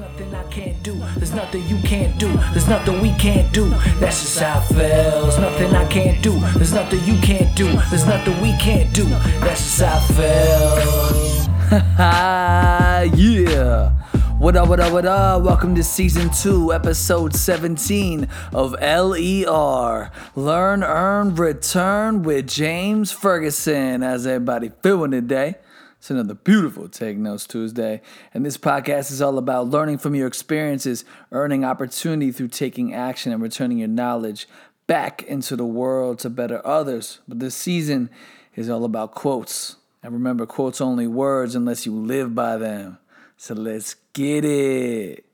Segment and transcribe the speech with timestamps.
[0.00, 0.94] Nothing I can't do.
[1.16, 2.32] There's nothing you can't do.
[2.52, 3.68] There's nothing we can't do.
[4.00, 5.38] That's just how it feels.
[5.38, 6.40] Nothing I can't do.
[6.56, 7.66] There's nothing you can't do.
[7.90, 9.04] There's nothing we can't do.
[9.04, 11.48] That's just how it feels.
[13.18, 13.90] yeah.
[14.38, 15.42] What up, what up, what up?
[15.42, 24.00] Welcome to season two, episode 17 of LER Learn, Earn, Return with James Ferguson.
[24.00, 25.56] How's everybody feeling today?
[26.02, 28.02] It's another beautiful Take Notes Tuesday.
[28.34, 33.30] And this podcast is all about learning from your experiences, earning opportunity through taking action,
[33.30, 34.48] and returning your knowledge
[34.88, 37.20] back into the world to better others.
[37.28, 38.10] But this season
[38.56, 39.76] is all about quotes.
[40.02, 42.98] And remember, quotes only words unless you live by them.
[43.36, 45.24] So let's get it.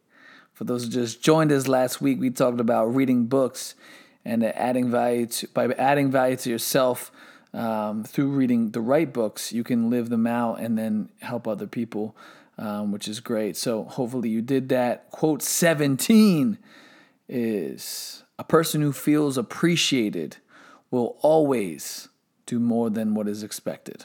[0.53, 3.75] For those who just joined us last week, we talked about reading books
[4.23, 7.11] and adding value to, by adding value to yourself
[7.55, 11.67] um, through reading the right books, you can live them out and then help other
[11.67, 12.17] people,
[12.59, 13.57] um, which is great.
[13.57, 15.11] So hopefully you did that.
[15.11, 16.59] Quote 17
[17.29, 20.37] is a person who feels appreciated
[20.91, 22.09] will always
[22.47, 24.05] do more than what is expected.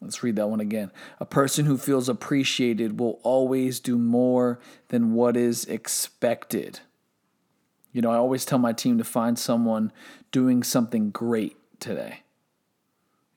[0.00, 0.90] Let's read that one again.
[1.20, 6.80] A person who feels appreciated will always do more than what is expected.
[7.92, 9.92] You know, I always tell my team to find someone
[10.32, 12.20] doing something great today.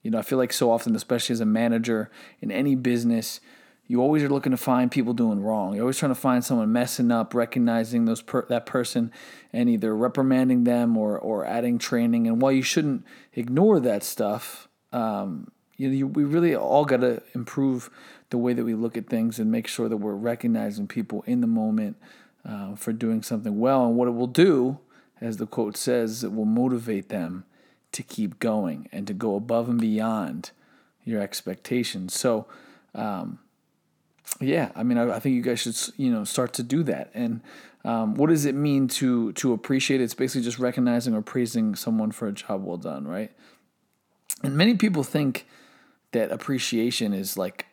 [0.04, 3.40] You know, I feel like so often, especially as a manager in any business,
[3.88, 5.74] you always are looking to find people doing wrong.
[5.74, 9.12] You're always trying to find someone messing up, recognizing those per, that person,
[9.52, 12.28] and either reprimanding them or or adding training.
[12.28, 17.02] And while you shouldn't ignore that stuff, um, you know, you, we really all got
[17.02, 17.90] to improve
[18.30, 21.42] the way that we look at things and make sure that we're recognizing people in
[21.42, 21.98] the moment
[22.48, 23.86] uh, for doing something well.
[23.86, 24.80] And what it will do,
[25.22, 27.46] as the quote says, it will motivate them
[27.92, 30.52] to keep going and to go above and beyond
[31.04, 32.14] your expectations.
[32.14, 32.46] So,
[32.94, 33.40] um,
[34.42, 37.12] yeah, I mean, I, I, think you guys should, you know, start to do that.
[37.14, 37.42] And
[37.86, 40.02] um, what does it mean to to appreciate?
[40.02, 43.32] It's basically just recognizing or praising someone for a job well done, right?
[44.44, 45.46] And many people think
[46.12, 47.68] that appreciation is like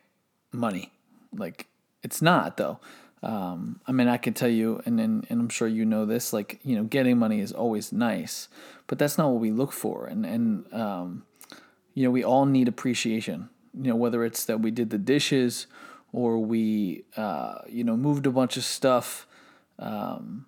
[0.51, 0.91] money.
[1.35, 1.67] Like
[2.03, 2.79] it's not though.
[3.23, 6.33] Um, I mean, I can tell you, and, and and I'm sure you know this.
[6.33, 8.49] Like, you know, getting money is always nice,
[8.93, 10.05] but that's not what we look for.
[10.05, 11.23] And and um,
[11.95, 13.49] you know, we all need appreciation.
[13.73, 15.65] You know, whether it's that we did the dishes,
[16.11, 19.25] or we, uh, you know, moved a bunch of stuff,
[19.79, 20.45] um,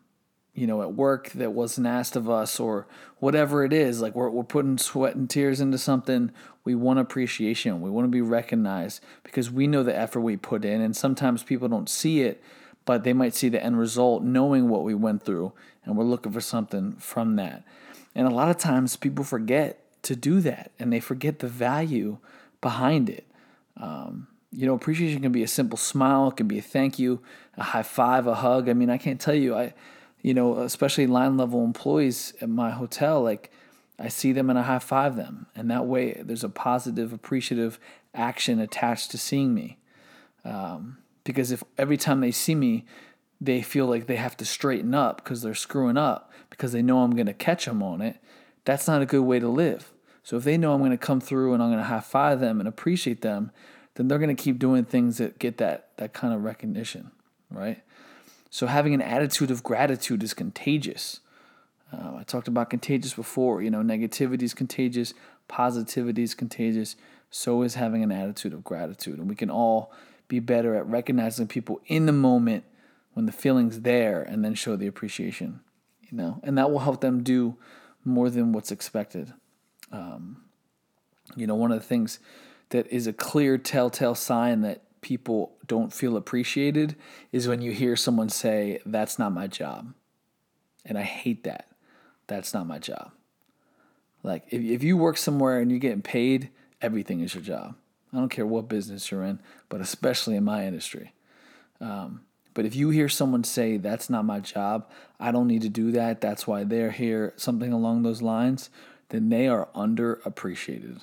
[0.53, 2.85] you know, at work that wasn't asked of us, or
[3.17, 3.99] whatever it is.
[3.99, 6.31] Like we're we're putting sweat and tears into something.
[6.63, 7.81] We want appreciation.
[7.81, 11.41] We want to be recognized because we know the effort we put in, and sometimes
[11.41, 12.43] people don't see it
[12.85, 15.51] but they might see the end result knowing what we went through
[15.83, 17.63] and we're looking for something from that.
[18.15, 22.17] And a lot of times people forget to do that and they forget the value
[22.61, 23.25] behind it.
[23.77, 27.21] Um, you know, appreciation can be a simple smile, it can be a thank you,
[27.57, 28.69] a high five, a hug.
[28.69, 29.73] I mean, I can't tell you, I,
[30.21, 33.51] you know, especially line level employees at my hotel, like
[33.99, 35.47] I see them and I high five them.
[35.55, 37.79] And that way there's a positive, appreciative
[38.13, 39.77] action attached to seeing me.
[40.45, 42.85] Um, because if every time they see me,
[43.41, 46.99] they feel like they have to straighten up because they're screwing up because they know
[46.99, 48.17] I'm going to catch them on it,
[48.63, 49.91] that's not a good way to live.
[50.23, 52.39] So if they know I'm going to come through and I'm going to high five
[52.39, 53.51] them and appreciate them,
[53.95, 57.11] then they're going to keep doing things that get that that kind of recognition,
[57.49, 57.81] right?
[58.49, 61.19] So having an attitude of gratitude is contagious.
[61.93, 63.61] Uh, I talked about contagious before.
[63.61, 65.13] You know, negativity is contagious,
[65.47, 66.95] positivity is contagious.
[67.29, 69.91] So is having an attitude of gratitude, and we can all
[70.27, 72.63] be better at recognizing people in the moment
[73.15, 75.61] when the feeling's there and then show the appreciation,
[76.01, 77.57] you know, and that will help them do
[78.03, 79.33] more than what's expected.
[79.91, 80.43] Um,
[81.35, 82.19] you know, one of the things
[82.69, 86.95] that is a clear telltale sign that people don't feel appreciated
[87.31, 89.93] is when you hear someone say, That's not my job.
[90.85, 91.69] And I hate that.
[92.27, 93.11] That's not my job.
[94.23, 96.49] Like, if, if you work somewhere and you're getting paid,
[96.81, 97.75] everything is your job.
[98.11, 99.39] I don't care what business you're in,
[99.69, 101.13] but especially in my industry.
[101.79, 102.21] Um,
[102.55, 105.91] but if you hear someone say, that's not my job, I don't need to do
[105.91, 108.69] that, that's why they're here, something along those lines,
[109.09, 111.01] then they are underappreciated.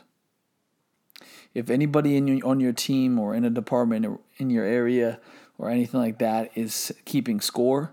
[1.54, 5.20] If anybody in your, on your team or in a department or in your area
[5.58, 7.92] or anything like that is keeping score,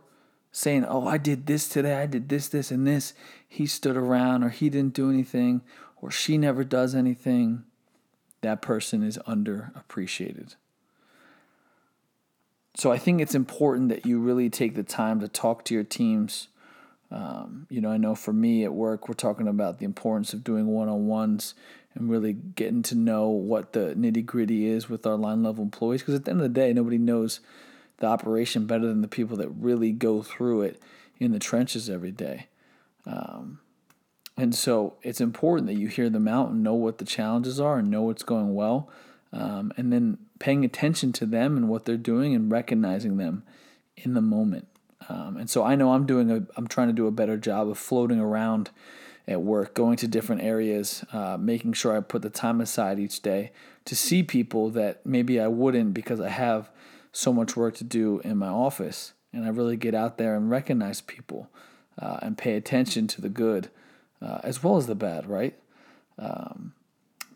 [0.54, 3.14] saying, oh, I did this today, I did this, this, and this,
[3.46, 5.62] he stood around or he didn't do anything
[6.02, 7.66] or she never does anything,
[8.40, 10.56] that person is underappreciated.
[12.76, 15.84] So I think it's important that you really take the time to talk to your
[15.84, 16.48] teams.
[17.12, 20.44] Um, you know, I know for me at work, we're talking about the importance of
[20.44, 21.56] doing one on ones
[21.96, 26.02] and really getting to know what the nitty gritty is with our line level employees.
[26.02, 27.40] Because at the end of the day, nobody knows
[27.98, 30.82] the operation better than the people that really go through it
[31.20, 32.48] in the trenches every day.
[33.06, 33.60] Um,
[34.38, 37.80] and so it's important that you hear them out and know what the challenges are
[37.80, 38.90] and know what's going well.
[39.32, 43.44] Um, and then paying attention to them and what they're doing and recognizing them
[43.96, 44.68] in the moment.
[45.08, 47.70] Um, and so I know I'm doing a, I'm trying to do a better job
[47.70, 48.72] of floating around
[49.28, 53.22] at work, going to different areas, uh, making sure I put the time aside each
[53.22, 53.52] day
[53.86, 56.72] to see people that maybe I wouldn't because I have
[57.12, 59.14] so much work to do in my office.
[59.32, 61.50] And I really get out there and recognize people
[62.00, 63.70] uh, and pay attention to the good
[64.22, 65.58] uh, as well as the bad, right?
[66.18, 66.74] Um,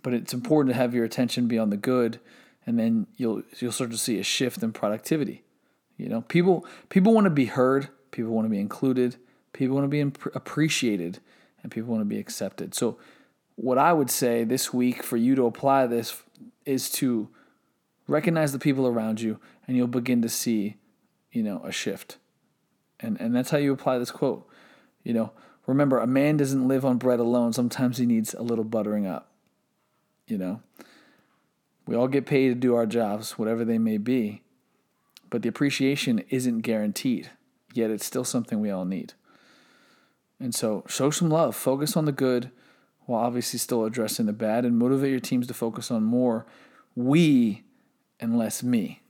[0.03, 2.19] but it's important to have your attention be on the good,
[2.67, 5.44] and then you'll you'll start to see a shift in productivity.
[5.97, 9.15] You know, people people want to be heard, people want to be included,
[9.53, 11.19] people want to be imp- appreciated,
[11.61, 12.75] and people want to be accepted.
[12.75, 12.97] So,
[13.55, 16.21] what I would say this week for you to apply this
[16.65, 17.29] is to
[18.07, 20.75] recognize the people around you, and you'll begin to see,
[21.31, 22.17] you know, a shift.
[23.00, 24.47] And and that's how you apply this quote.
[25.03, 25.31] You know,
[25.67, 27.53] remember, a man doesn't live on bread alone.
[27.53, 29.32] Sometimes he needs a little buttering up.
[30.28, 30.62] You know,
[31.86, 34.42] we all get paid to do our jobs, whatever they may be,
[35.30, 37.31] but the appreciation isn't guaranteed.
[37.74, 39.14] Yet it's still something we all need.
[40.40, 42.52] And so, show some love, focus on the good
[43.06, 46.46] while obviously still addressing the bad, and motivate your teams to focus on more
[46.96, 47.64] we
[48.20, 49.02] and less me.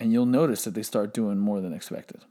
[0.00, 2.22] And you'll notice that they start doing more than expected.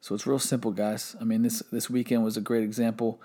[0.00, 1.16] So it's real simple, guys.
[1.20, 3.22] I mean, this this weekend was a great example.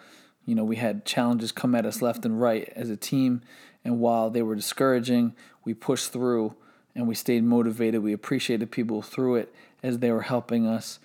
[0.50, 3.44] You know, we had challenges come at us left and right as a team,
[3.86, 6.56] and while they were discouraging, we pushed through
[6.96, 8.02] and we stayed motivated.
[8.02, 9.54] We appreciated people through it
[9.84, 10.98] as they were helping us.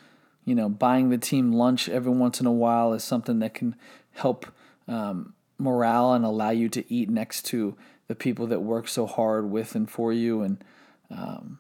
[0.47, 3.77] You know, buying the team lunch every once in a while is something that can
[4.13, 4.47] help
[4.89, 7.77] um, morale and allow you to eat next to
[8.09, 10.41] the people that work so hard with and for you.
[10.41, 10.65] And
[11.11, 11.59] um,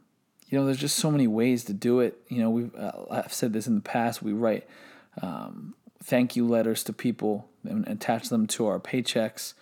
[0.48, 2.18] you know, there's just so many ways to do it.
[2.30, 4.22] You know, we've uh, I've said this in the past.
[4.22, 4.66] We write
[5.20, 5.74] um,
[6.04, 9.54] thank you letters to people and attach them to our paychecks.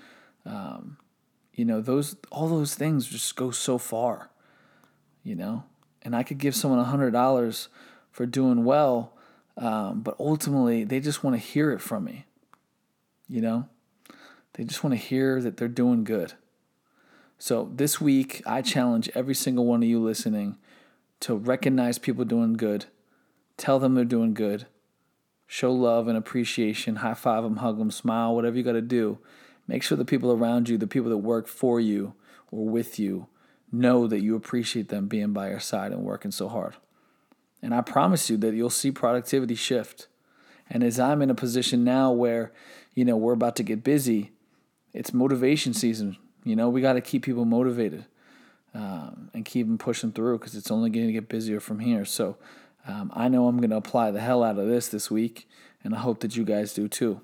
[0.44, 0.98] Um,
[1.54, 4.30] you know, those all those things just go so far.
[5.22, 5.64] You know,
[6.02, 7.68] and I could give someone a hundred dollars
[8.10, 9.16] for doing well,
[9.56, 12.26] um, but ultimately they just want to hear it from me.
[13.28, 13.68] You know,
[14.54, 16.34] they just want to hear that they're doing good.
[17.38, 20.58] So this week, I challenge every single one of you listening
[21.20, 22.86] to recognize people doing good,
[23.56, 24.66] tell them they're doing good,
[25.52, 29.18] show love and appreciation, high five them, hug them, smile, whatever you got to do.
[29.68, 32.14] Make sure the people around you, the people that work for you
[32.50, 33.26] or with you,
[33.70, 36.76] know that you appreciate them being by your side and working so hard.
[37.60, 40.08] And I promise you that you'll see productivity shift.
[40.70, 42.50] And as I'm in a position now where,
[42.94, 44.32] you know, we're about to get busy,
[44.94, 46.16] it's motivation season.
[46.44, 48.06] You know, we got to keep people motivated
[48.72, 52.06] um, and keep them pushing through because it's only going to get busier from here.
[52.06, 52.38] So
[52.86, 55.48] um, I know I'm going to apply the hell out of this this week,
[55.84, 57.20] and I hope that you guys do too.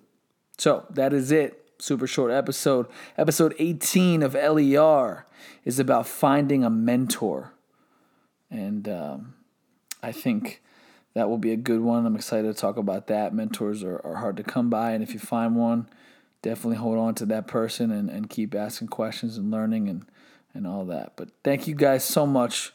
[0.57, 1.65] So that is it.
[1.81, 2.87] Super short episode.
[3.17, 5.27] Episode 18 of LER
[5.65, 7.53] is about finding a mentor.
[8.51, 9.35] And um,
[10.03, 10.61] I think
[11.15, 12.07] that will be a good one.
[12.07, 13.35] I'm excited to talk about that.
[13.35, 15.89] Mentors are, are hard to come by, and if you find one,
[16.43, 20.07] definitely hold on to that person and, and keep asking questions and learning and
[20.55, 21.13] and all that.
[21.17, 22.73] But thank you guys so much,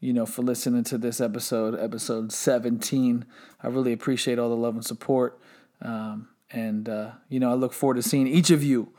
[0.00, 3.24] you know, for listening to this episode, episode 17.
[3.62, 5.38] I really appreciate all the love and support.
[5.82, 8.92] Um, and, uh, you know, I look forward to seeing each of you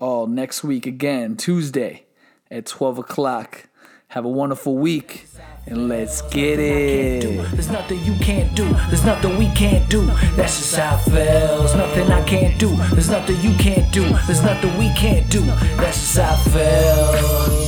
[0.00, 2.06] all next week again, Tuesday
[2.50, 3.68] at 12 o'clock.
[4.08, 5.26] Have a wonderful week
[5.66, 7.22] and let's get it.
[7.52, 8.64] There's nothing you can't do.
[8.88, 10.06] There's nothing we can't do.
[10.34, 11.74] That's just how it feels.
[11.74, 12.74] Nothing I can't do.
[12.92, 14.08] There's nothing you can't do.
[14.26, 15.40] There's nothing we can't do.
[15.76, 17.67] That's just how it feels.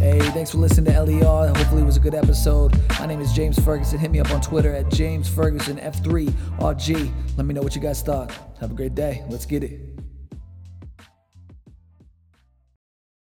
[0.00, 1.52] Hey, thanks for listening to LER.
[1.54, 2.72] Hopefully, it was a good episode.
[2.98, 3.98] My name is James Ferguson.
[3.98, 7.12] Hit me up on Twitter at James Ferguson F3RG.
[7.36, 8.32] Let me know what you guys thought.
[8.60, 9.22] Have a great day.
[9.28, 9.78] Let's get it.